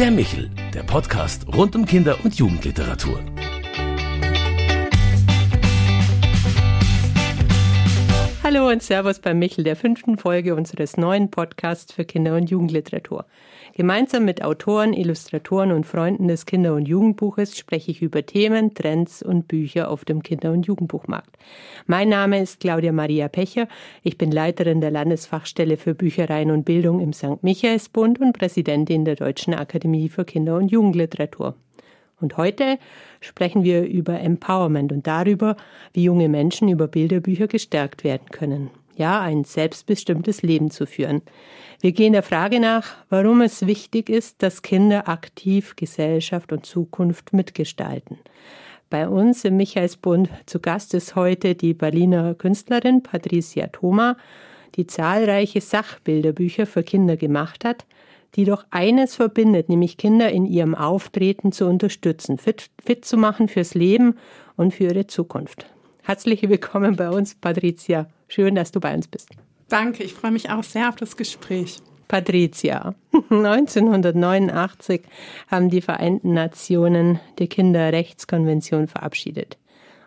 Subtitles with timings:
[0.00, 3.22] Der Michel, der Podcast rund um Kinder- und Jugendliteratur.
[8.52, 13.26] Hallo und Servus bei Michel, der fünften Folge unseres neuen Podcasts für Kinder- und Jugendliteratur.
[13.76, 19.22] Gemeinsam mit Autoren, Illustratoren und Freunden des Kinder- und Jugendbuches spreche ich über Themen, Trends
[19.22, 21.36] und Bücher auf dem Kinder- und Jugendbuchmarkt.
[21.86, 23.68] Mein Name ist Claudia Maria Pecher.
[24.02, 27.42] Ich bin Leiterin der Landesfachstelle für Büchereien und Bildung im St.
[27.42, 31.54] Michaelsbund und Präsidentin der Deutschen Akademie für Kinder- und Jugendliteratur.
[32.20, 32.78] Und heute
[33.20, 35.56] sprechen wir über Empowerment und darüber,
[35.92, 38.70] wie junge Menschen über Bilderbücher gestärkt werden können.
[38.96, 41.22] Ja, ein selbstbestimmtes Leben zu führen.
[41.80, 47.32] Wir gehen der Frage nach, warum es wichtig ist, dass Kinder aktiv Gesellschaft und Zukunft
[47.32, 48.18] mitgestalten.
[48.90, 54.16] Bei uns im Michaelsbund zu Gast ist heute die Berliner Künstlerin Patricia Thoma,
[54.74, 57.86] die zahlreiche Sachbilderbücher für Kinder gemacht hat–
[58.36, 63.48] die doch eines verbindet, nämlich Kinder in ihrem Auftreten zu unterstützen, fit, fit zu machen
[63.48, 64.16] fürs Leben
[64.56, 65.66] und für ihre Zukunft.
[66.02, 68.08] Herzlich willkommen bei uns, Patricia.
[68.28, 69.28] Schön, dass du bei uns bist.
[69.68, 71.78] Danke, ich freue mich auch sehr auf das Gespräch.
[72.08, 72.94] Patricia,
[73.30, 75.02] 1989
[75.48, 79.58] haben die Vereinten Nationen die Kinderrechtskonvention verabschiedet.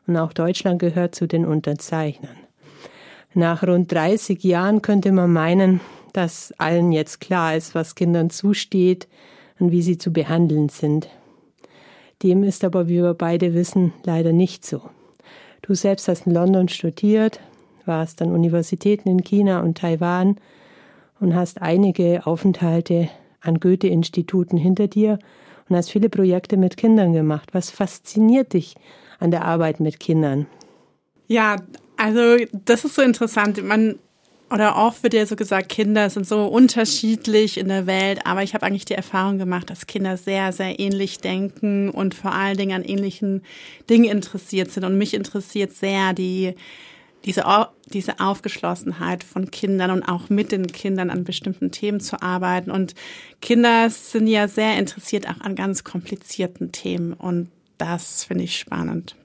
[0.05, 2.35] Und auch Deutschland gehört zu den Unterzeichnern.
[3.33, 5.79] Nach rund 30 Jahren könnte man meinen,
[6.13, 9.07] dass allen jetzt klar ist, was Kindern zusteht
[9.59, 11.09] und wie sie zu behandeln sind.
[12.21, 14.81] Dem ist aber, wie wir beide wissen, leider nicht so.
[15.61, 17.39] Du selbst hast in London studiert,
[17.85, 20.37] warst an Universitäten in China und Taiwan
[21.19, 23.09] und hast einige Aufenthalte
[23.41, 25.19] an Goethe-Instituten hinter dir
[25.67, 27.53] und hast viele Projekte mit Kindern gemacht.
[27.53, 28.75] Was fasziniert dich
[29.19, 30.47] an der Arbeit mit Kindern?
[31.27, 31.57] Ja,
[31.97, 33.63] also das ist so interessant.
[33.63, 33.99] Man
[34.53, 38.53] oder oft wird ja so gesagt, Kinder sind so unterschiedlich in der Welt, aber ich
[38.53, 42.73] habe eigentlich die Erfahrung gemacht, dass Kinder sehr, sehr ähnlich denken und vor allen Dingen
[42.73, 43.41] an ähnlichen
[43.89, 44.83] Dingen interessiert sind.
[44.83, 46.53] Und mich interessiert sehr die,
[47.25, 47.45] diese,
[47.87, 52.69] diese Aufgeschlossenheit von Kindern und auch mit den Kindern an bestimmten Themen zu arbeiten.
[52.69, 52.93] Und
[53.41, 57.49] Kinder sind ja sehr interessiert auch an ganz komplizierten Themen und
[57.79, 59.15] das finde ich spannend.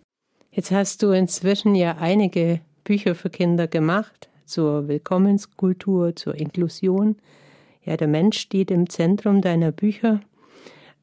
[0.51, 7.17] Jetzt hast du inzwischen ja einige Bücher für Kinder gemacht zur Willkommenskultur, zur Inklusion.
[7.85, 10.21] Ja, der Mensch steht im Zentrum deiner Bücher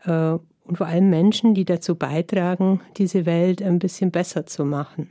[0.03, 5.09] äh, und vor allem Menschen, die dazu beitragen, diese Welt ein bisschen besser zu machen.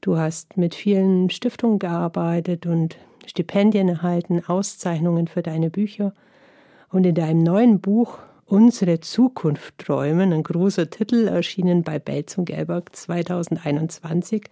[0.00, 2.96] Du hast mit vielen Stiftungen gearbeitet und
[3.26, 6.14] Stipendien erhalten, Auszeichnungen für deine Bücher.
[6.90, 8.18] Und in deinem neuen Buch
[8.50, 14.44] Unsere Zukunft träumen, ein großer Titel, erschienen bei Belz und Gelberg 2021,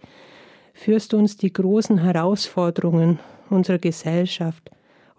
[0.77, 4.69] führst du uns die großen Herausforderungen unserer Gesellschaft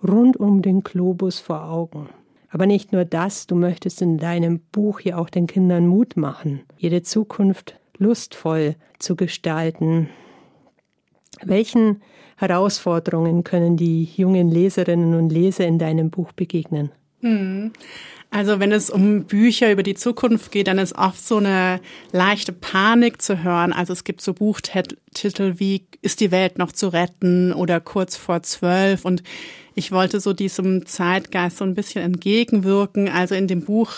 [0.07, 2.09] rund um den Globus vor Augen.
[2.49, 6.61] Aber nicht nur das, du möchtest in deinem Buch ja auch den Kindern Mut machen,
[6.79, 10.09] ihre Zukunft lustvoll zu gestalten.
[11.43, 12.03] Welchen
[12.37, 16.93] Herausforderungen können die jungen Leserinnen und Leser in deinem Buch begegnen?
[17.21, 17.73] Mhm.
[18.31, 21.81] Also wenn es um Bücher über die Zukunft geht, dann ist oft so eine
[22.12, 23.73] leichte Panik zu hören.
[23.73, 28.43] Also es gibt so Buchtitel wie Ist die Welt noch zu retten oder Kurz vor
[28.43, 29.07] zwölf.
[29.07, 29.23] Und
[29.75, 33.09] ich wollte so diesem Zeitgeist so ein bisschen entgegenwirken.
[33.09, 33.93] Also in dem Buch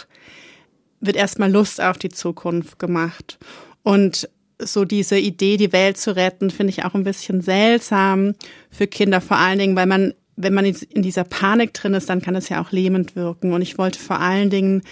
[1.01, 3.39] wird erstmal Lust auf die Zukunft gemacht.
[3.83, 4.29] Und
[4.61, 8.35] so diese Idee, die Welt zu retten, finde ich auch ein bisschen seltsam
[8.71, 12.23] für Kinder, vor allen Dingen, weil man wenn man in dieser Panik drin ist, dann
[12.23, 13.53] kann es ja auch lähmend wirken.
[13.53, 14.83] Und ich wollte vor allen Dingen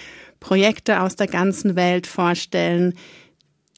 [0.41, 2.94] Projekte aus der ganzen Welt vorstellen,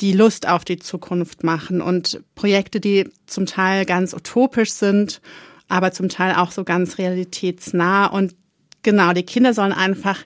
[0.01, 5.21] die Lust auf die Zukunft machen und Projekte, die zum Teil ganz utopisch sind,
[5.69, 8.07] aber zum Teil auch so ganz realitätsnah.
[8.07, 8.35] Und
[8.83, 10.19] genau, die Kinder sollen einfach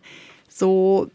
[0.48, 1.10] so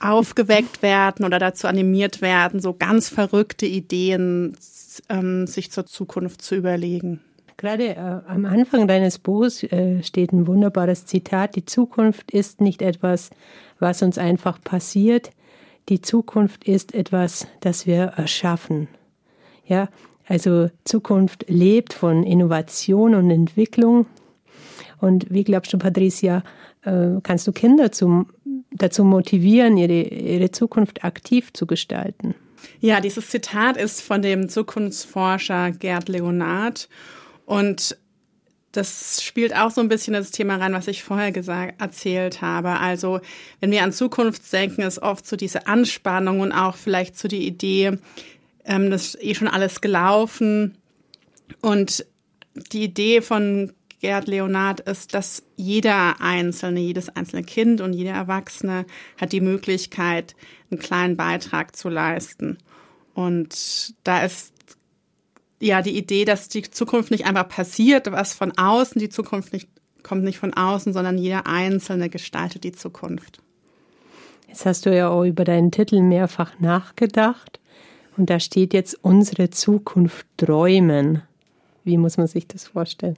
[0.00, 4.56] aufgeweckt werden oder dazu animiert werden, so ganz verrückte Ideen
[5.08, 7.20] ähm, sich zur Zukunft zu überlegen.
[7.64, 11.56] Gerade äh, am Anfang deines Buches äh, steht ein wunderbares Zitat.
[11.56, 13.30] Die Zukunft ist nicht etwas,
[13.78, 15.30] was uns einfach passiert.
[15.88, 18.88] Die Zukunft ist etwas, das wir erschaffen.
[19.66, 19.88] Ja,
[20.28, 24.04] also Zukunft lebt von Innovation und Entwicklung.
[25.00, 26.42] Und wie glaubst du, Patricia,
[26.82, 28.26] äh, kannst du Kinder zum,
[28.72, 32.34] dazu motivieren, ihre, ihre Zukunft aktiv zu gestalten?
[32.80, 36.90] Ja, dieses Zitat ist von dem Zukunftsforscher Gerd Leonard.
[37.44, 37.96] Und
[38.72, 42.80] das spielt auch so ein bisschen das Thema rein, was ich vorher gesagt, erzählt habe.
[42.80, 43.20] Also,
[43.60, 47.46] wenn wir an Zukunft denken, ist oft so diese Anspannung und auch vielleicht so die
[47.46, 47.98] Idee,
[48.64, 50.76] ähm, das ist eh schon alles gelaufen.
[51.60, 52.04] Und
[52.72, 58.86] die Idee von Gerd Leonard ist, dass jeder Einzelne, jedes einzelne Kind und jeder Erwachsene
[59.20, 60.34] hat die Möglichkeit,
[60.70, 62.58] einen kleinen Beitrag zu leisten.
[63.14, 64.53] Und da ist
[65.66, 69.68] ja die Idee, dass die Zukunft nicht einfach passiert, was von außen, die Zukunft nicht,
[70.02, 73.40] kommt nicht von außen, sondern jeder Einzelne gestaltet die Zukunft.
[74.48, 77.58] Jetzt hast du ja auch über deinen Titel mehrfach nachgedacht.
[78.16, 81.22] Und da steht jetzt unsere Zukunft träumen.
[81.82, 83.16] Wie muss man sich das vorstellen?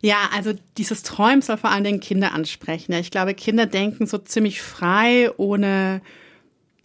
[0.00, 2.92] Ja, also dieses Träumen soll vor allen Dingen Kinder ansprechen.
[2.92, 6.02] Ich glaube, Kinder denken so ziemlich frei, ohne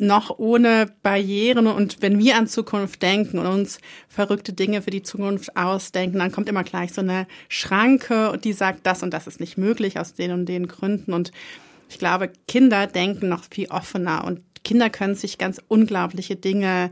[0.06, 1.68] noch ohne Barrieren.
[1.68, 6.32] Und wenn wir an Zukunft denken und uns verrückte Dinge für die Zukunft ausdenken, dann
[6.32, 10.00] kommt immer gleich so eine Schranke und die sagt, das und das ist nicht möglich
[10.00, 11.14] aus den und den Gründen.
[11.14, 11.32] Und
[11.90, 16.92] ich glaube, Kinder denken noch viel offener und Kinder können sich ganz unglaubliche Dinge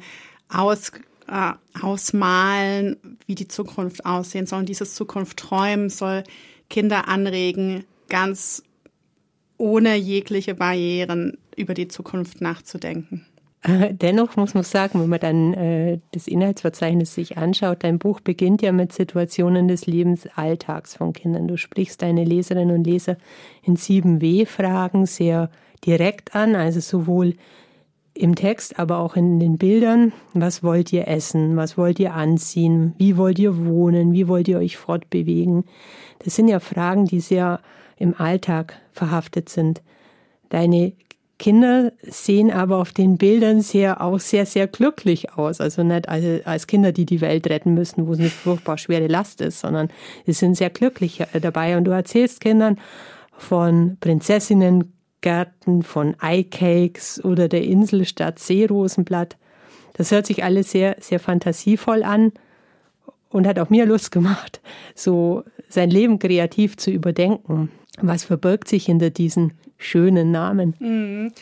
[0.50, 0.92] aus,
[1.28, 4.60] äh, ausmalen, wie die Zukunft aussehen soll.
[4.60, 6.24] Und dieses Zukunft träumen soll
[6.70, 8.64] Kinder anregen, ganz
[9.58, 13.26] ohne jegliche Barrieren über die Zukunft nachzudenken.
[13.64, 18.20] Äh, dennoch muss man sagen, wenn man dann äh, das Inhaltsverzeichnis sich anschaut, dein Buch
[18.20, 21.48] beginnt ja mit Situationen des Lebensalltags von Kindern.
[21.48, 23.18] Du sprichst deine Leserinnen und Leser
[23.64, 25.52] in sieben W-Fragen sehr
[25.86, 27.36] direkt an, also sowohl
[28.14, 30.12] im Text, aber auch in den Bildern.
[30.34, 31.56] Was wollt ihr essen?
[31.56, 32.94] Was wollt ihr anziehen?
[32.98, 34.12] Wie wollt ihr wohnen?
[34.12, 35.64] Wie wollt ihr euch fortbewegen?
[36.20, 37.62] Das sind ja Fragen, die sehr
[37.98, 39.82] im Alltag verhaftet sind.
[40.50, 40.94] Deine
[41.42, 45.60] Kinder sehen aber auf den Bildern sehr auch sehr, sehr glücklich aus.
[45.60, 49.08] Also nicht als, als Kinder, die die Welt retten müssen, wo es eine furchtbar schwere
[49.08, 49.90] Last ist, sondern
[50.28, 51.78] sie sind sehr glücklich dabei.
[51.78, 52.80] Und du erzählst Kindern
[53.36, 59.36] von Prinzessinnen, Gärten, von Eicakes oder der Inselstadt Seerosenblatt.
[59.94, 62.34] Das hört sich alles sehr, sehr fantasievoll an
[63.32, 64.62] und hat auch mir Lust gemacht,
[64.96, 67.72] so sein Leben kreativ zu überdenken.
[68.02, 70.76] Was verbirgt sich hinter diesen schönen Namen?
[70.80, 71.34] Mhm.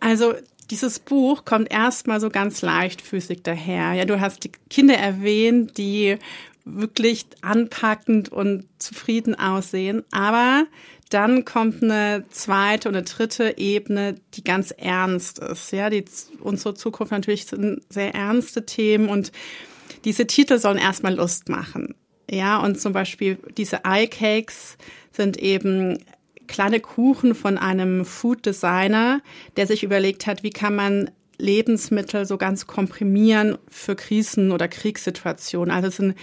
[0.00, 0.34] Also
[0.70, 3.94] dieses Buch kommt erstmal so ganz leichtfüßig daher.
[3.94, 6.16] Ja, du hast die Kinder erwähnt, die
[6.64, 10.66] wirklich anpackend und zufrieden aussehen, aber
[11.08, 15.72] dann kommt eine zweite und eine dritte Ebene, die ganz ernst ist.
[15.72, 16.04] Ja, die,
[16.40, 19.32] unsere Zukunft natürlich sind sehr ernste Themen und
[20.04, 21.94] diese Titel sollen erstmal Lust machen.
[22.30, 24.76] Ja, und zum Beispiel diese Eye Cakes
[25.12, 25.98] sind eben
[26.46, 29.20] kleine Kuchen von einem Food Designer,
[29.56, 35.72] der sich überlegt hat, wie kann man Lebensmittel so ganz komprimieren für Krisen oder Kriegssituationen.
[35.74, 36.16] Also es sind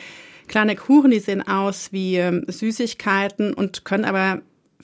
[0.47, 4.41] kleine Kuchen, die sehen aus wie ähm, Süßigkeiten und können aber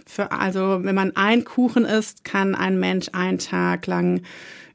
[0.07, 4.21] für, also wenn man ein Kuchen isst, kann ein Mensch einen Tag lang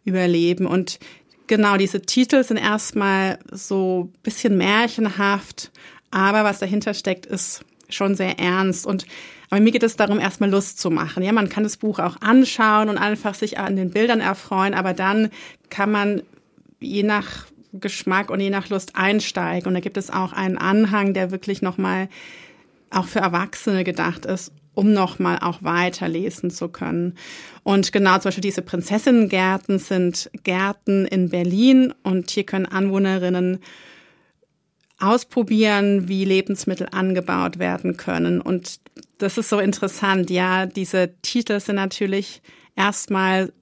[0.04, 0.66] überleben.
[0.66, 0.98] Und
[1.46, 5.70] genau diese Titel sind erstmal so bisschen märchenhaft,
[6.10, 8.87] aber was dahinter steckt, ist schon sehr ernst.
[8.87, 9.06] Und
[9.50, 11.22] aber mir geht es darum, erstmal Lust zu machen.
[11.22, 14.93] Ja, man kann das Buch auch anschauen und einfach sich an den Bildern erfreuen, aber
[14.93, 15.31] dann
[15.70, 16.22] kann man
[16.81, 19.69] je nach Geschmack und je nach Lust einsteigen.
[19.69, 22.08] Und da gibt es auch einen Anhang, der wirklich nochmal
[22.90, 27.14] auch für Erwachsene gedacht ist um nochmal auch weiterlesen zu können.
[27.64, 33.58] Und genau zum Beispiel diese Prinzessinnengärten sind Gärten in Berlin und hier können Anwohnerinnen
[34.99, 38.40] ausprobieren, wie Lebensmittel angebaut werden können.
[38.40, 38.81] Und
[39.19, 40.31] das ist so interessant.
[40.31, 42.42] Ja, diese Titel sind natürlich
[42.76, 43.52] erstmal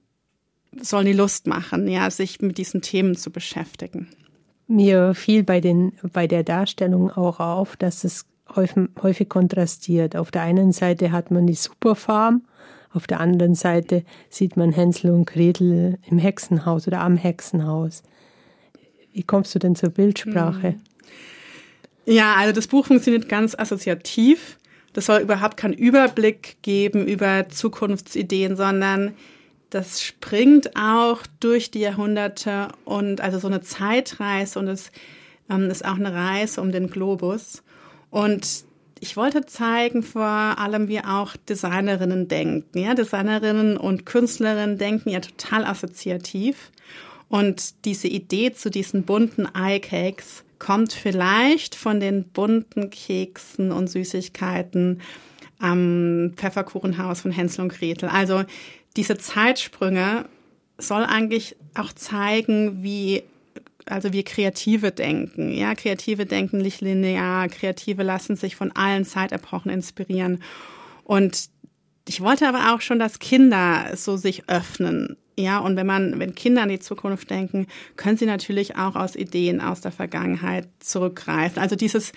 [0.81, 4.09] sollen die Lust machen, ja, sich mit diesen Themen zu beschäftigen.
[4.67, 10.15] Mir fiel bei den, bei der Darstellung auch auf, dass es häufig, kontrastiert.
[10.15, 12.43] Auf der einen Seite hat man die Superfarm,
[12.95, 18.03] auf der anderen Seite sieht man Hänsel und Gretel im Hexenhaus oder am Hexenhaus.
[19.11, 20.69] Wie kommst du denn zur Bildsprache?
[20.69, 20.81] Hm.
[22.05, 24.57] Ja, also das Buch funktioniert ganz assoziativ.
[24.93, 29.13] Das soll überhaupt keinen Überblick geben über Zukunftsideen, sondern
[29.71, 34.91] das springt auch durch die Jahrhunderte und also so eine Zeitreise und es
[35.49, 37.61] ähm, ist auch eine Reise um den Globus.
[38.15, 38.63] Und
[39.01, 42.79] ich wollte zeigen vor allem, wie auch Designerinnen denken.
[42.79, 46.71] Ja, Designerinnen und Künstlerinnen denken ja total assoziativ.
[47.27, 53.89] Und diese Idee zu diesen bunten Eye Cakes kommt vielleicht von den bunten Keksen und
[53.89, 55.01] Süßigkeiten
[55.59, 58.07] am Pfefferkuchenhaus von Hänsel und Gretel.
[58.07, 58.45] Also
[58.95, 60.23] diese Zeitsprünge
[60.77, 63.23] soll eigentlich auch zeigen, wie
[63.85, 65.51] also wir Kreative denken.
[65.51, 67.47] Ja, Kreative denken nicht linear.
[67.49, 70.41] Kreative lassen sich von allen Zeitepochen inspirieren.
[71.03, 71.49] Und
[72.07, 75.17] ich wollte aber auch schon, dass Kinder so sich öffnen.
[75.37, 79.15] Ja, und wenn man, wenn Kinder an die Zukunft denken, können sie natürlich auch aus
[79.15, 81.61] Ideen aus der Vergangenheit zurückgreifen.
[81.61, 82.13] Also dieses,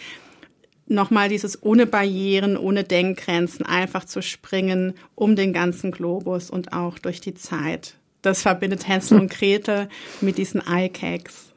[0.87, 6.99] nochmal dieses ohne Barrieren, ohne Denkgrenzen einfach zu springen um den ganzen Globus und auch
[6.99, 7.97] durch die Zeit.
[8.23, 9.89] Das verbindet Hänsel und Gretel
[10.21, 11.48] mit diesen Eyecakes.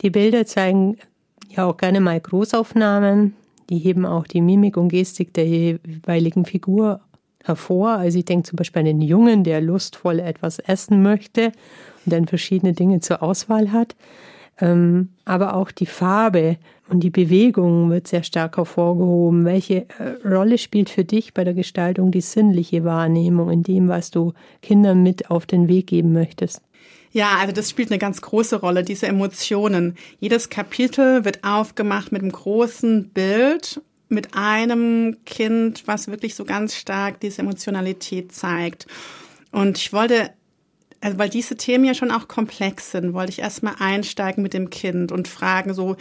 [0.00, 0.96] Die Bilder zeigen
[1.48, 3.34] ja auch gerne mal Großaufnahmen.
[3.70, 7.00] Die heben auch die Mimik und Gestik der jeweiligen Figur
[7.44, 7.90] hervor.
[7.90, 11.52] Also ich denke zum Beispiel an den Jungen, der lustvoll etwas essen möchte
[12.04, 13.96] und dann verschiedene Dinge zur Auswahl hat.
[14.60, 16.58] Ähm, aber auch die Farbe
[16.88, 19.44] und die Bewegung wird sehr stark hervorgehoben.
[19.44, 24.10] Welche äh, Rolle spielt für dich bei der Gestaltung die sinnliche Wahrnehmung in dem, was
[24.10, 26.60] du Kindern mit auf den Weg geben möchtest?
[27.12, 29.96] Ja, also das spielt eine ganz große Rolle, diese Emotionen.
[30.18, 36.74] Jedes Kapitel wird aufgemacht mit einem großen Bild, mit einem Kind, was wirklich so ganz
[36.74, 38.86] stark diese Emotionalität zeigt.
[39.50, 40.30] Und ich wollte
[41.02, 44.70] also weil diese Themen ja schon auch komplex sind, wollte ich erstmal einsteigen mit dem
[44.70, 45.96] Kind und fragen so,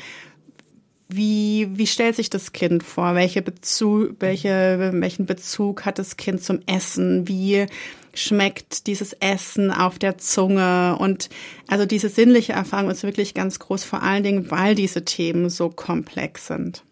[1.10, 3.16] wie, wie stellt sich das Kind vor?
[3.16, 7.28] Welche Bezug, welche, welchen Bezug hat das Kind zum Essen?
[7.28, 7.66] Wie
[8.14, 10.98] schmeckt dieses Essen auf der Zunge?
[11.00, 11.30] Und
[11.68, 15.70] also diese sinnliche Erfahrung ist wirklich ganz groß, vor allen Dingen, weil diese Themen so
[15.70, 16.84] komplex sind.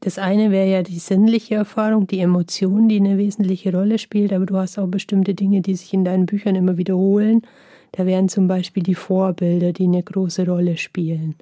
[0.00, 4.46] Das eine wäre ja die sinnliche Erfahrung, die Emotion, die eine wesentliche Rolle spielt, aber
[4.46, 7.42] du hast auch bestimmte Dinge, die sich in deinen Büchern immer wiederholen.
[7.92, 11.34] Da wären zum Beispiel die Vorbilder, die eine große Rolle spielen.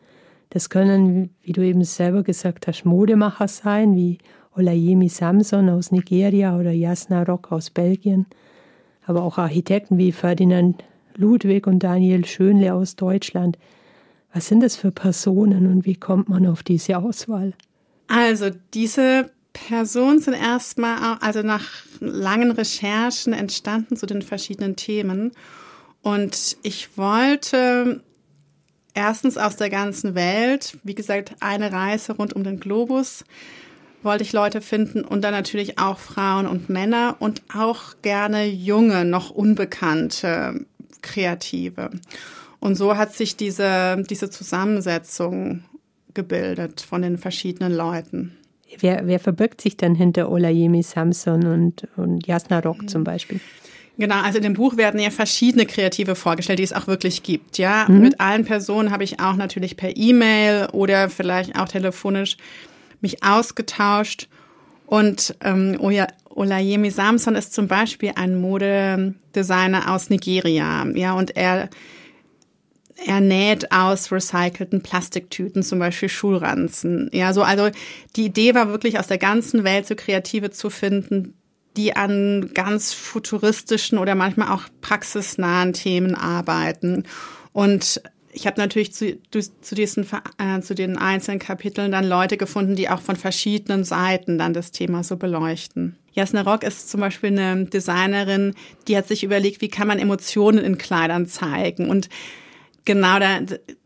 [0.50, 4.18] Das können, wie du eben selber gesagt hast, Modemacher sein, wie
[4.56, 8.26] Olayemi Samson aus Nigeria oder Jasna Rock aus Belgien,
[9.06, 10.82] aber auch Architekten wie Ferdinand
[11.16, 13.58] Ludwig und Daniel Schönle aus Deutschland.
[14.32, 17.52] Was sind das für Personen und wie kommt man auf diese Auswahl?
[18.08, 21.66] Also diese Personen sind erstmal, also nach
[22.00, 25.32] langen Recherchen entstanden zu den verschiedenen Themen.
[26.00, 28.02] Und ich wollte
[28.94, 33.24] erstens aus der ganzen Welt, wie gesagt, eine Reise rund um den Globus,
[34.04, 39.04] wollte ich Leute finden und dann natürlich auch Frauen und Männer und auch gerne junge,
[39.04, 40.66] noch unbekannte
[41.02, 41.90] Kreative.
[42.60, 45.64] Und so hat sich diese, diese Zusammensetzung
[46.14, 48.36] gebildet von den verschiedenen Leuten.
[48.78, 53.40] Wer, wer verbirgt sich dann hinter Olayemi Samson und, und Jasna Rock zum Beispiel?
[53.98, 57.58] Genau, also in dem Buch werden ja verschiedene Kreative vorgestellt, die es auch wirklich gibt.
[57.58, 58.00] Ja, mhm.
[58.00, 62.36] mit allen Personen habe ich auch natürlich per E-Mail oder vielleicht auch telefonisch
[63.02, 64.28] mich ausgetauscht.
[64.86, 65.78] Und ähm,
[66.30, 70.86] Olayemi Samson ist zum Beispiel ein Modedesigner aus Nigeria.
[70.94, 71.68] Ja, und er
[73.06, 77.10] er näht aus recycelten Plastiktüten, zum Beispiel Schulranzen.
[77.12, 77.70] Ja, so, also
[78.16, 81.34] die Idee war wirklich aus der ganzen Welt so Kreative zu finden,
[81.76, 87.04] die an ganz futuristischen oder manchmal auch praxisnahen Themen arbeiten.
[87.52, 90.06] Und ich habe natürlich zu, zu, diesen,
[90.38, 94.72] äh, zu den einzelnen Kapiteln dann Leute gefunden, die auch von verschiedenen Seiten dann das
[94.72, 95.96] Thema so beleuchten.
[96.12, 98.54] Jasna Rock ist zum Beispiel eine Designerin,
[98.88, 101.88] die hat sich überlegt, wie kann man Emotionen in Kleidern zeigen.
[101.88, 102.08] Und
[102.84, 103.40] Genau, da,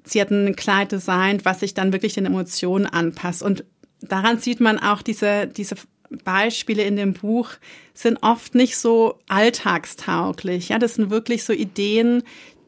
[0.04, 3.42] sie hat ein Kleid designt, was sich dann wirklich den Emotionen anpasst.
[3.42, 3.64] Und
[4.00, 5.76] daran sieht man auch diese, diese
[6.24, 7.50] Beispiele in dem Buch
[7.92, 10.70] sind oft nicht so alltagstauglich.
[10.70, 12.22] Ja, das sind wirklich so Ideen,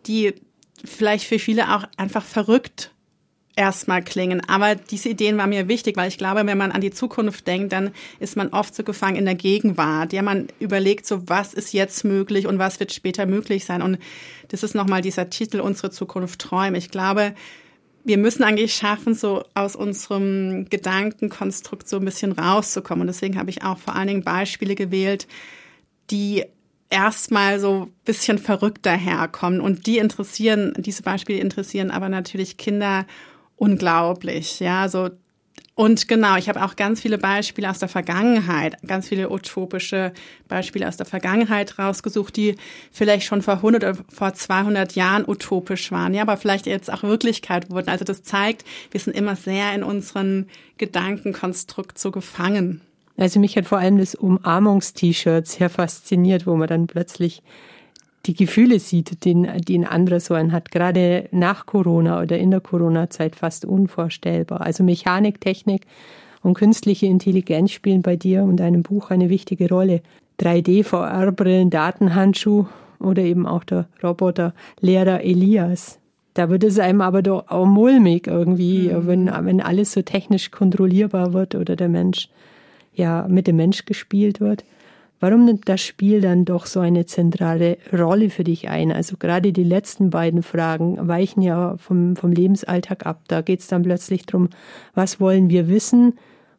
[0.07, 0.35] die
[0.85, 2.93] vielleicht für viele auch einfach verrückt
[3.59, 4.41] erstmal klingen.
[4.49, 7.73] Aber diese Ideen waren mir wichtig, weil ich glaube, wenn man an die Zukunft denkt,
[7.73, 10.13] dann ist man oft so gefangen in der Gegenwart.
[10.13, 13.83] Ja, man überlegt so, was ist jetzt möglich und was wird später möglich sein.
[13.83, 13.99] Und
[14.49, 16.79] das ist nochmal dieser Titel, unsere Zukunft träume.
[16.79, 17.35] Ich glaube,
[18.05, 23.03] wir müssen eigentlich schaffen, so aus unserem Gedankenkonstrukt so ein bisschen rauszukommen.
[23.03, 25.27] Und deswegen habe ich auch vor allen Dingen Beispiele gewählt,
[26.13, 26.45] die
[26.91, 29.61] erstmal so bisschen verrückter herkommen.
[29.61, 33.07] Und die interessieren, diese Beispiele interessieren aber natürlich Kinder
[33.57, 34.61] unglaublich.
[34.61, 35.11] Ja, so
[35.79, 40.13] und genau, ich habe auch ganz viele Beispiele aus der Vergangenheit, ganz viele utopische
[40.49, 42.57] Beispiele aus der Vergangenheit rausgesucht, die
[42.91, 47.05] vielleicht schon vor 100 oder vor 200 Jahren utopisch waren, ja, aber vielleicht jetzt auch
[47.05, 47.91] Wirklichkeit wurden.
[47.91, 52.81] Also das zeigt, wir sind immer sehr in unseren Gedankenkonstrukt so gefangen.
[53.19, 57.43] Also mich hat vor allem das Umarmungs-T-Shirt sehr fasziniert, wo man dann plötzlich
[58.27, 60.71] die Gefühle sieht, die, die ein anderer so einen hat.
[60.71, 64.61] Gerade nach Corona oder in der Corona-Zeit fast unvorstellbar.
[64.61, 65.83] Also Mechanik, Technik
[66.43, 70.01] und künstliche Intelligenz spielen bei dir und deinem Buch eine wichtige Rolle.
[70.41, 72.67] 3D, VR-Brillen, Datenhandschuh
[73.01, 75.99] oder eben auch der Roboter Lehrer Elias.
[76.35, 79.07] Da wird es einem aber doch auch mulmig irgendwie, mhm.
[79.09, 82.29] wenn, wenn alles so technisch kontrollierbar wird oder der Mensch,
[82.99, 84.65] ja, mit dem Mensch gespielt wird.
[85.21, 88.93] Warum nimmt das Spiel dann doch so eine zentrale Rolle für dich ein?
[88.93, 93.23] Also gerade die letzten beiden Fragen weichen ja vom, vom Lebensalltag ab.
[93.27, 94.51] Da geht es dann plötzlich darum,
[94.95, 96.15] was wollen wir wissen?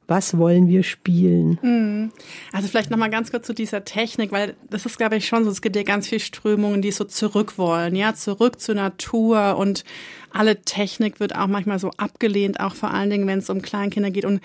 [0.09, 1.59] Was wollen wir spielen?
[1.61, 2.11] Mhm.
[2.51, 5.51] Also vielleicht nochmal ganz kurz zu dieser Technik, weil das ist, glaube ich, schon so,
[5.51, 9.83] es gibt ja ganz viele Strömungen, die so zurück wollen, ja, zurück zur Natur und
[10.31, 14.11] alle Technik wird auch manchmal so abgelehnt, auch vor allen Dingen, wenn es um Kleinkinder
[14.11, 14.25] geht.
[14.25, 14.41] Und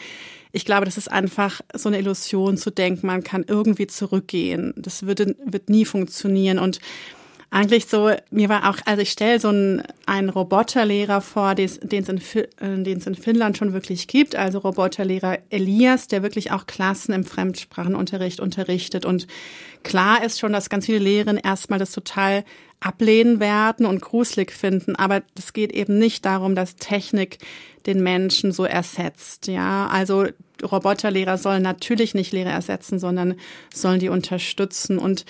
[0.52, 4.72] ich glaube, das ist einfach so eine Illusion zu denken, man kann irgendwie zurückgehen.
[4.76, 6.58] Das würde, wird nie funktionieren.
[6.58, 6.78] Und
[7.54, 11.78] eigentlich so, mir war auch, also ich stelle so einen, einen Roboterlehrer vor, den es
[11.78, 12.20] in,
[12.60, 18.40] äh, in Finnland schon wirklich gibt, also Roboterlehrer Elias, der wirklich auch Klassen im Fremdsprachenunterricht
[18.40, 19.04] unterrichtet.
[19.04, 19.28] Und
[19.84, 22.44] klar ist schon, dass ganz viele Lehrerinnen erstmal das total
[22.80, 27.38] ablehnen werden und gruselig finden, aber es geht eben nicht darum, dass Technik
[27.86, 29.46] den Menschen so ersetzt.
[29.46, 30.26] Ja, also
[30.60, 33.36] Roboterlehrer sollen natürlich nicht Lehrer ersetzen, sondern
[33.72, 34.98] sollen die unterstützen.
[34.98, 35.24] Und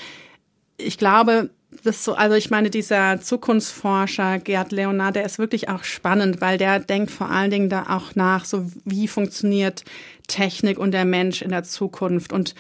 [0.79, 1.51] ich glaube,
[1.83, 6.59] das so, also ich meine, dieser Zukunftsforscher Gerd Leonard, der ist wirklich auch spannend, weil
[6.59, 9.85] der denkt vor allen Dingen da auch nach, so wie funktioniert
[10.27, 12.33] Technik und der Mensch in der Zukunft.
[12.33, 12.55] Und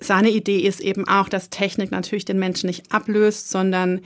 [0.00, 4.00] seine Idee ist eben auch, dass Technik natürlich den Menschen nicht ablöst, sondern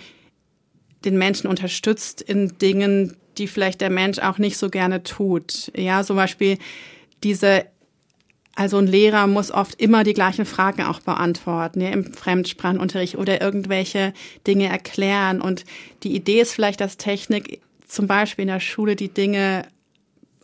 [1.05, 5.73] den Menschen unterstützt in Dingen, die vielleicht der Mensch auch nicht so gerne tut.
[5.75, 6.59] Ja, zum Beispiel
[7.25, 7.65] diese
[8.55, 13.41] also ein Lehrer muss oft immer die gleichen Fragen auch beantworten, ja, im Fremdsprachenunterricht oder
[13.41, 14.13] irgendwelche
[14.47, 15.41] Dinge erklären.
[15.41, 15.65] Und
[16.03, 19.67] die Idee ist vielleicht, dass Technik zum Beispiel in der Schule die Dinge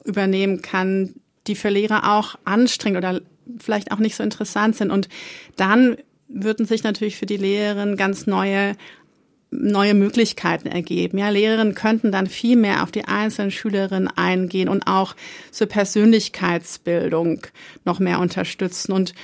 [0.04, 1.14] übernehmen kann,
[1.46, 3.20] die für Lehrer auch anstrengend oder
[3.58, 4.90] vielleicht auch nicht so interessant sind.
[4.90, 5.08] Und
[5.56, 5.96] dann
[6.28, 8.74] würden sich natürlich für die Lehrerin ganz neue
[9.50, 11.18] neue Möglichkeiten ergeben.
[11.18, 15.16] Ja, Lehrerinnen könnten dann viel mehr auf die einzelnen Schülerinnen eingehen und auch
[15.50, 17.46] zur Persönlichkeitsbildung
[17.84, 18.92] noch mehr unterstützen.
[18.92, 19.14] Und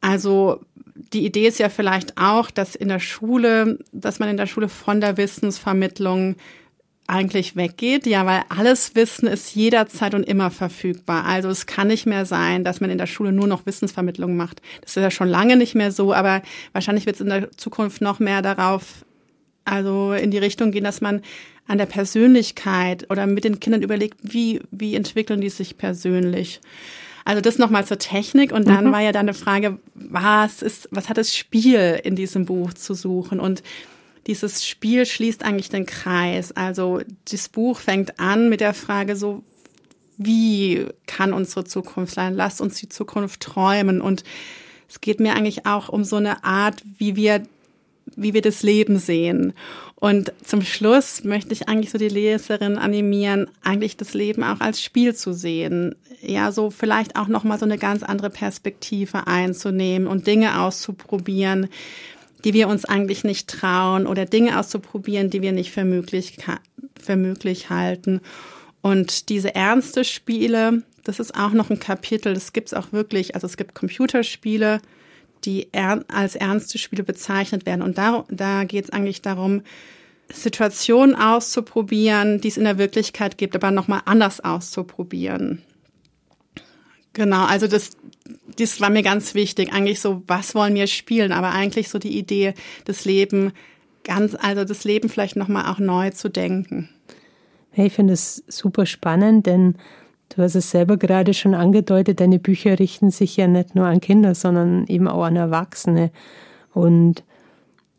[0.00, 0.60] also
[0.94, 4.68] die Idee ist ja vielleicht auch, dass in der Schule, dass man in der Schule
[4.68, 6.36] von der Wissensvermittlung
[7.06, 11.24] eigentlich weggeht, ja, weil alles Wissen ist jederzeit und immer verfügbar.
[11.24, 14.62] Also es kann nicht mehr sein, dass man in der Schule nur noch Wissensvermittlung macht.
[14.80, 16.42] Das ist ja schon lange nicht mehr so, aber
[16.72, 19.04] wahrscheinlich wird es in der Zukunft noch mehr darauf,
[19.64, 21.22] also in die Richtung gehen, dass man
[21.66, 26.60] an der Persönlichkeit oder mit den Kindern überlegt, wie, wie entwickeln die sich persönlich.
[27.24, 28.92] Also das nochmal zur Technik und dann mhm.
[28.92, 32.94] war ja dann eine Frage, was ist, was hat das Spiel in diesem Buch zu
[32.94, 33.62] suchen und
[34.26, 36.52] dieses Spiel schließt eigentlich den Kreis.
[36.52, 39.42] Also das Buch fängt an mit der Frage so,
[40.16, 42.34] wie kann unsere Zukunft sein?
[42.34, 44.00] Lasst uns die Zukunft träumen.
[44.00, 44.24] Und
[44.88, 47.42] es geht mir eigentlich auch um so eine Art, wie wir,
[48.14, 49.54] wie wir das Leben sehen.
[49.96, 54.82] Und zum Schluss möchte ich eigentlich so die Leserin animieren, eigentlich das Leben auch als
[54.82, 55.94] Spiel zu sehen.
[56.20, 61.68] Ja, so vielleicht auch nochmal so eine ganz andere Perspektive einzunehmen und Dinge auszuprobieren,
[62.44, 66.38] die wir uns eigentlich nicht trauen oder Dinge auszuprobieren, die wir nicht für möglich,
[67.00, 68.20] für möglich halten.
[68.80, 73.46] Und diese ernste Spiele, das ist auch noch ein Kapitel, das gibt's auch wirklich, also
[73.46, 74.80] es gibt Computerspiele,
[75.44, 77.82] die als ernste Spiele bezeichnet werden.
[77.82, 79.62] Und da, da geht es eigentlich darum,
[80.32, 85.62] Situationen auszuprobieren, die es in der Wirklichkeit gibt, aber nochmal anders auszuprobieren.
[87.12, 87.90] Genau, also das,
[88.58, 89.72] das war mir ganz wichtig.
[89.72, 91.32] Eigentlich so, was wollen wir spielen?
[91.32, 93.52] Aber eigentlich so die Idee, das Leben
[94.04, 96.88] ganz, also das Leben vielleicht nochmal auch neu zu denken.
[97.74, 99.76] Ich finde es super spannend, denn
[100.30, 104.00] du hast es selber gerade schon angedeutet, deine Bücher richten sich ja nicht nur an
[104.00, 106.10] Kinder, sondern eben auch an Erwachsene.
[106.72, 107.24] Und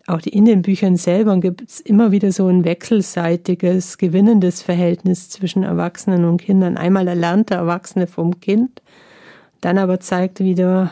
[0.05, 5.63] auch in den Büchern selber gibt es immer wieder so ein wechselseitiges, gewinnendes Verhältnis zwischen
[5.63, 6.77] Erwachsenen und Kindern.
[6.77, 8.81] Einmal erlernt der Erwachsene vom Kind
[9.63, 10.91] dann aber zeigt wieder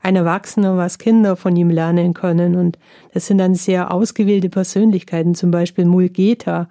[0.00, 2.54] ein Erwachsener, was Kinder von ihm lernen können.
[2.54, 2.78] Und
[3.12, 6.68] das sind dann sehr ausgewählte Persönlichkeiten, zum Beispiel Mulgeta,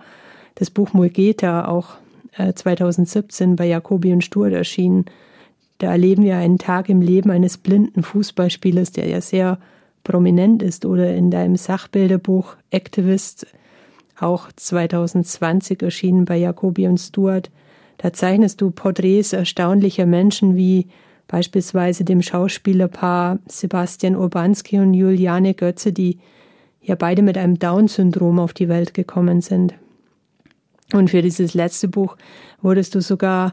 [0.55, 1.95] das Buch Mulgeta, auch
[2.55, 5.05] 2017 äh, bei Jacobi und Stur erschienen.
[5.79, 9.57] Da erleben wir einen Tag im Leben eines blinden Fußballspielers, der ja sehr
[10.03, 10.85] prominent ist.
[10.85, 13.47] Oder in deinem Sachbilderbuch Activist,
[14.19, 17.49] auch 2020 erschienen bei Jacobi und Stuart,
[17.97, 20.87] da zeichnest du Porträts erstaunlicher Menschen wie
[21.27, 26.19] beispielsweise dem Schauspielerpaar Sebastian Urbanski und Juliane Götze, die
[26.81, 29.73] ja beide mit einem Down-Syndrom auf die Welt gekommen sind.
[30.93, 32.17] Und für dieses letzte Buch
[32.61, 33.51] wurdest du sogar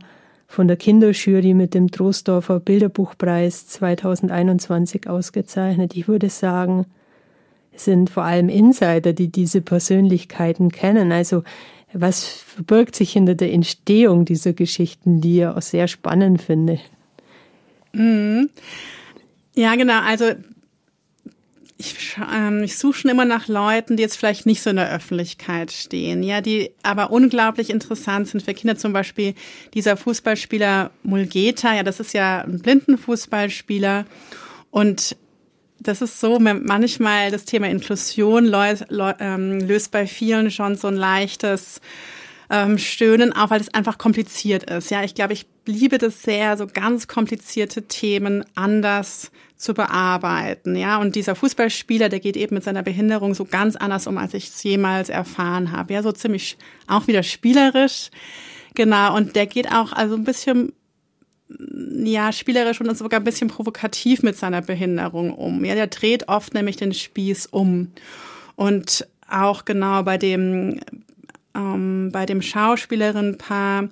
[0.48, 5.94] von der Kinderjury mit dem Troisdorfer Bilderbuchpreis 2021 ausgezeichnet.
[5.94, 6.86] Ich würde sagen,
[7.70, 11.12] es sind vor allem Insider, die diese Persönlichkeiten kennen.
[11.12, 11.44] Also
[11.92, 16.80] was verbirgt sich hinter der Entstehung dieser Geschichten, die ich auch sehr spannend finde.
[17.92, 18.48] Mhm.
[19.54, 20.00] Ja, genau.
[20.00, 20.32] Also
[21.80, 24.92] ich ähm, ich suche schon immer nach Leuten, die jetzt vielleicht nicht so in der
[24.92, 28.76] Öffentlichkeit stehen, ja, die aber unglaublich interessant sind für Kinder.
[28.76, 29.34] Zum Beispiel
[29.74, 34.06] dieser Fußballspieler Mulgeta, ja, das ist ja ein Blindenfußballspieler
[34.70, 35.16] und
[35.80, 38.52] das ist so, manchmal das Thema Inklusion
[39.20, 41.80] ähm, löst bei vielen schon so ein leichtes
[42.50, 44.90] ähm, Stöhnen auf, weil es einfach kompliziert ist.
[44.90, 50.76] Ja, ich glaube, ich liebe das sehr, so ganz komplizierte Themen anders zu bearbeiten.
[50.76, 54.34] Ja, und dieser Fußballspieler, der geht eben mit seiner Behinderung so ganz anders um, als
[54.34, 55.92] ich es jemals erfahren habe.
[55.92, 56.56] Ja, so ziemlich
[56.86, 58.10] auch wieder spielerisch.
[58.74, 59.16] Genau.
[59.16, 60.72] Und der geht auch also ein bisschen
[62.04, 65.64] ja, spielerisch und sogar ein bisschen provokativ mit seiner Behinderung um.
[65.64, 67.92] Ja, der dreht oft nämlich den Spieß um.
[68.56, 70.80] Und auch genau bei dem,
[71.58, 73.88] ähm, bei dem Schauspielerin-Paar,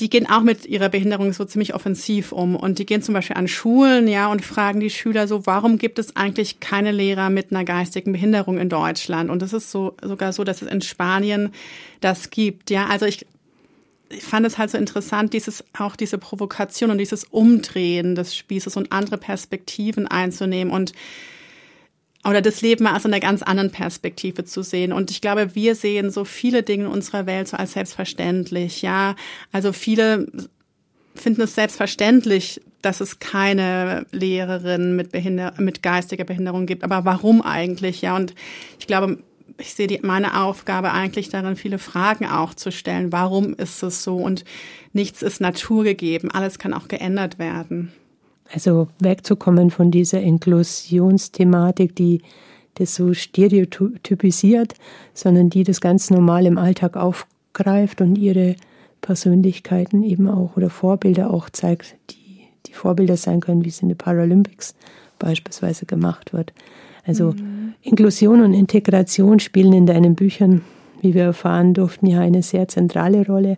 [0.00, 3.36] die gehen auch mit ihrer Behinderung so ziemlich offensiv um und die gehen zum Beispiel
[3.36, 7.50] an Schulen, ja, und fragen die Schüler so, warum gibt es eigentlich keine Lehrer mit
[7.50, 9.28] einer geistigen Behinderung in Deutschland?
[9.28, 11.52] Und es ist so sogar so, dass es in Spanien
[12.00, 12.86] das gibt, ja.
[12.86, 13.26] Also ich,
[14.10, 18.76] ich fand es halt so interessant, dieses auch diese Provokation und dieses Umdrehen des Spießes
[18.76, 20.92] und andere Perspektiven einzunehmen und
[22.24, 24.92] oder das Leben mal aus einer ganz anderen Perspektive zu sehen.
[24.92, 28.82] Und ich glaube, wir sehen so viele Dinge in unserer Welt so als selbstverständlich.
[28.82, 29.14] Ja,
[29.52, 30.26] also viele
[31.14, 36.84] finden es selbstverständlich, dass es keine Lehrerin mit, Behinder mit geistiger Behinderung gibt.
[36.84, 38.02] Aber warum eigentlich?
[38.02, 38.34] Ja, und
[38.78, 39.18] ich glaube,
[39.58, 43.12] ich sehe die, meine Aufgabe eigentlich darin, viele Fragen auch zu stellen.
[43.12, 44.16] Warum ist es so?
[44.16, 44.44] Und
[44.92, 46.30] nichts ist naturgegeben.
[46.30, 47.92] Alles kann auch geändert werden.
[48.52, 52.22] Also wegzukommen von dieser Inklusionsthematik, die
[52.74, 54.74] das so stereotypisiert,
[55.12, 58.56] sondern die das ganz normal im Alltag aufgreift und ihre
[59.00, 63.88] Persönlichkeiten eben auch oder Vorbilder auch zeigt, die, die Vorbilder sein können, wie es in
[63.88, 64.74] den Paralympics
[65.18, 66.52] beispielsweise gemacht wird.
[67.06, 67.74] Also mhm.
[67.82, 70.62] Inklusion und Integration spielen in deinen Büchern,
[71.00, 73.56] wie wir erfahren durften, ja eine sehr zentrale Rolle.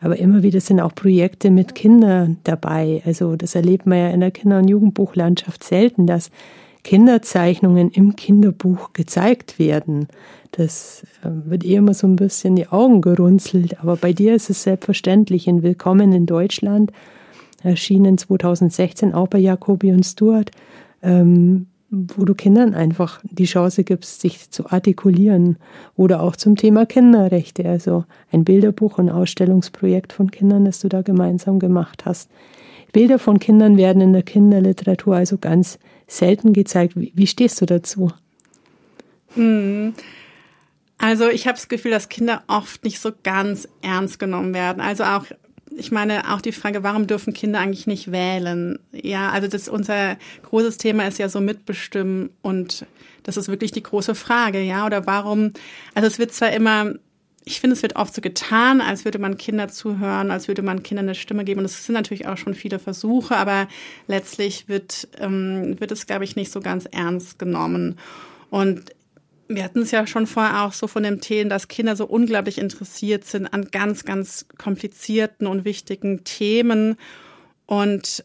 [0.00, 3.02] Aber immer wieder sind auch Projekte mit Kindern dabei.
[3.06, 6.30] Also das erlebt man ja in der Kinder- und Jugendbuchlandschaft selten, dass
[6.84, 10.06] Kinderzeichnungen im Kinderbuch gezeigt werden.
[10.52, 13.80] Das ähm, wird eher immer so ein bisschen die Augen gerunzelt.
[13.80, 15.48] Aber bei dir ist es selbstverständlich.
[15.48, 16.92] In Willkommen in Deutschland
[17.62, 20.50] erschienen 2016 auch bei Jacobi und Stuart.
[21.02, 21.66] Ähm,
[22.16, 25.56] wo du Kindern einfach die Chance gibst, sich zu artikulieren
[25.96, 31.02] oder auch zum Thema Kinderrechte, also ein Bilderbuch und Ausstellungsprojekt von Kindern, das du da
[31.02, 32.30] gemeinsam gemacht hast.
[32.92, 36.98] Bilder von Kindern werden in der Kinderliteratur also ganz selten gezeigt.
[36.98, 38.10] Wie, wie stehst du dazu?
[39.34, 39.94] Hm.
[40.98, 44.80] Also ich habe das Gefühl, dass Kinder oft nicht so ganz ernst genommen werden.
[44.80, 45.26] Also auch
[45.76, 48.78] ich meine auch die Frage, warum dürfen Kinder eigentlich nicht wählen?
[48.92, 52.86] Ja, also das unser großes Thema ist ja so mitbestimmen und
[53.22, 55.52] das ist wirklich die große Frage, ja, oder warum?
[55.94, 56.94] Also es wird zwar immer
[57.48, 60.82] ich finde, es wird oft so getan, als würde man Kinder zuhören, als würde man
[60.82, 61.60] Kindern eine Stimme geben.
[61.60, 63.68] Und es sind natürlich auch schon viele Versuche, aber
[64.08, 68.00] letztlich wird, ähm, wird es, glaube ich, nicht so ganz ernst genommen.
[68.50, 68.90] Und
[69.48, 72.58] wir hatten es ja schon vorher auch so von dem Themen, dass Kinder so unglaublich
[72.58, 76.96] interessiert sind an ganz, ganz komplizierten und wichtigen Themen.
[77.66, 78.24] Und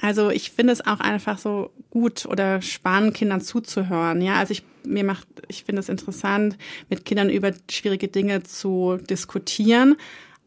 [0.00, 4.20] also ich finde es auch einfach so gut oder spannend, Kindern zuzuhören.
[4.20, 6.58] Ja, also ich mir macht, ich finde es interessant,
[6.90, 9.96] mit Kindern über schwierige Dinge zu diskutieren.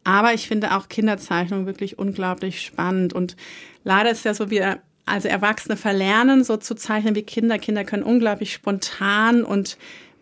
[0.04, 3.12] Aber ich finde auch Kinderzeichnung wirklich unglaublich spannend.
[3.12, 3.36] Und
[3.84, 7.58] leider ist ja so, wir also Erwachsene verlernen, so zu zeichnen wie Kinder.
[7.58, 9.78] Kinder können unglaublich spontan und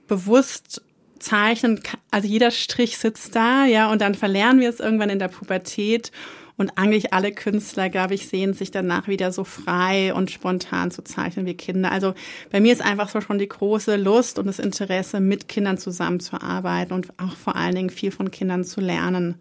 [0.08, 0.82] bewusst
[1.18, 1.80] zeichnen.
[2.10, 6.12] Also jeder Strich sitzt da, ja, und dann verlernen wir es irgendwann in der Pubertät.
[6.58, 11.04] Und eigentlich alle Künstler, glaube ich, sehen sich danach wieder so frei und spontan zu
[11.04, 11.92] zeichnen wie Kinder.
[11.92, 12.14] Also
[12.50, 16.94] bei mir ist einfach so schon die große Lust und das Interesse, mit Kindern zusammenzuarbeiten
[16.94, 19.34] und auch vor allen Dingen viel von Kindern zu lernen.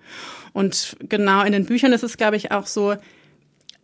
[0.52, 2.96] Und genau in den Büchern ist es, glaube ich, auch so,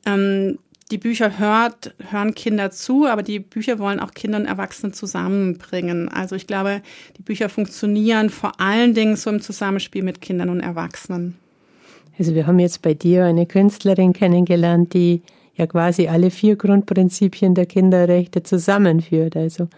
[0.06, 0.60] ähm,
[0.91, 6.10] die Bücher hört, hören Kinder zu, aber die Bücher wollen auch Kinder und Erwachsene zusammenbringen.
[6.10, 6.82] Also ich glaube,
[7.17, 11.38] die Bücher funktionieren vor allen Dingen so im Zusammenspiel mit Kindern und Erwachsenen.
[12.19, 15.21] Also wir haben jetzt bei dir eine Künstlerin kennengelernt, die
[15.56, 19.36] ja quasi alle vier Grundprinzipien der Kinderrechte zusammenführt.
[19.36, 19.69] Also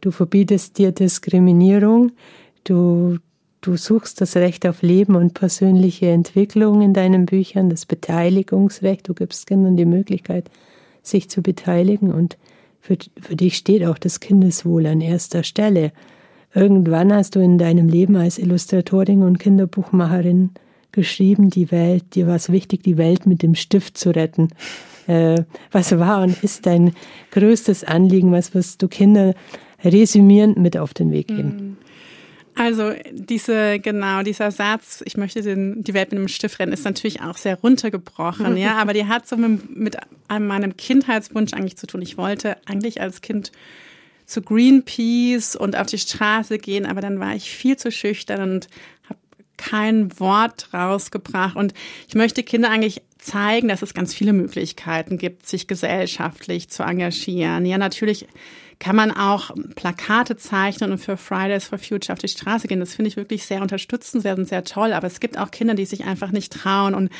[0.00, 2.12] du verbietest dir Diskriminierung,
[2.64, 3.18] du
[3.60, 9.08] Du suchst das Recht auf Leben und persönliche Entwicklung in deinen Büchern, das Beteiligungsrecht.
[9.08, 10.48] Du gibst Kindern die Möglichkeit,
[11.02, 12.38] sich zu beteiligen und
[12.80, 15.92] für, für dich steht auch das Kindeswohl an erster Stelle.
[16.54, 20.50] Irgendwann hast du in deinem Leben als Illustratorin und Kinderbuchmacherin
[20.92, 24.48] geschrieben, die Welt, dir war es wichtig, die Welt mit dem Stift zu retten.
[25.06, 25.42] Äh,
[25.72, 26.92] was war und ist dein
[27.32, 28.32] größtes Anliegen?
[28.32, 29.34] Was wirst du Kinder
[29.84, 31.76] resümierend mit auf den Weg geben?
[32.58, 36.84] Also diese, genau, dieser Satz, ich möchte den, die Welt mit einem Stift rennen, ist
[36.84, 39.96] natürlich auch sehr runtergebrochen, ja, aber die hat so mit, mit
[40.28, 42.02] meinem Kindheitswunsch eigentlich zu tun.
[42.02, 43.52] Ich wollte eigentlich als Kind
[44.26, 48.68] zu Greenpeace und auf die Straße gehen, aber dann war ich viel zu schüchtern und
[49.08, 49.18] habe
[49.56, 51.56] kein Wort rausgebracht.
[51.56, 51.72] Und
[52.08, 57.64] ich möchte Kinder eigentlich zeigen, dass es ganz viele Möglichkeiten gibt, sich gesellschaftlich zu engagieren.
[57.66, 58.26] Ja, natürlich
[58.78, 62.80] kann man auch Plakate zeichnen und für Fridays for Future auf die Straße gehen.
[62.80, 64.92] Das finde ich wirklich sehr unterstützenswert und sehr toll.
[64.92, 66.94] Aber es gibt auch Kinder, die sich einfach nicht trauen.
[66.94, 67.10] Und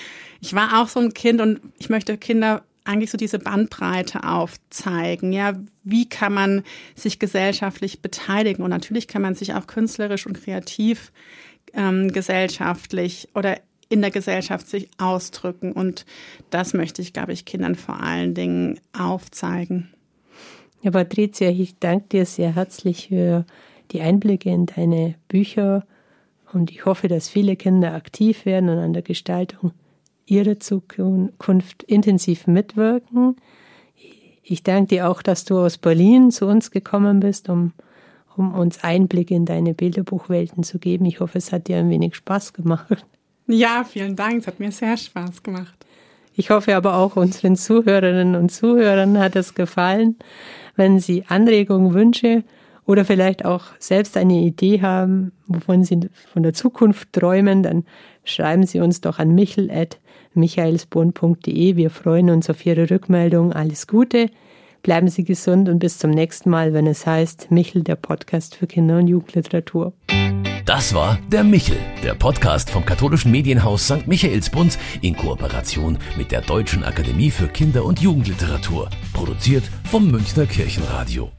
[0.41, 5.33] ich war auch so ein Kind und ich möchte Kinder eigentlich so diese Bandbreite aufzeigen.
[5.33, 6.63] Ja, wie kann man
[6.95, 8.63] sich gesellschaftlich beteiligen?
[8.63, 11.13] Und natürlich kann man sich auch künstlerisch und kreativ
[11.75, 13.59] ähm, gesellschaftlich oder
[13.91, 15.73] in der Gesellschaft sich ausdrücken.
[15.73, 16.07] Und
[16.51, 19.91] das möchte ich, glaube ich, Kindern vor allen Dingen aufzeigen.
[20.81, 23.45] Ja, Patricia, ich danke dir sehr herzlich für
[23.91, 25.85] die Einblicke in deine Bücher
[26.53, 29.73] und ich hoffe, dass viele Kinder aktiv werden und an der Gestaltung
[30.27, 33.37] ihrer Zukunft intensiv mitwirken.
[34.43, 37.73] Ich danke dir auch, dass du aus Berlin zu uns gekommen bist, um,
[38.37, 41.07] um uns Einblicke in deine Bilderbuchwelten zu geben.
[41.07, 43.05] Ich hoffe, es hat dir ein wenig Spaß gemacht.
[43.47, 44.41] Ja, vielen Dank.
[44.41, 45.75] Es hat mir sehr Spaß gemacht.
[46.35, 50.17] Ich hoffe aber auch unseren Zuhörerinnen und Zuhörern hat es gefallen.
[50.79, 52.45] Wenn Sie Anregungen, Wünsche
[52.87, 55.99] oder vielleicht auch selbst eine Idee haben, wovon Sie
[56.33, 57.85] von der Zukunft träumen, dann
[58.23, 61.75] schreiben Sie uns doch an michel.michaelsborn.de.
[61.75, 63.53] Wir freuen uns auf Ihre Rückmeldung.
[63.53, 64.31] Alles Gute,
[64.85, 68.69] bleiben Sie gesund und bis zum nächsten Mal, wenn es heißt Michel, der Podcast für
[68.69, 69.95] Kinder- und Jugendliteratur.
[70.69, 74.07] Das war der Michel, der Podcast vom katholischen Medienhaus St.
[74.07, 81.38] Michaelsbund in Kooperation mit der Deutschen Akademie für Kinder- und Jugendliteratur, produziert vom Münchner Kirchenradio.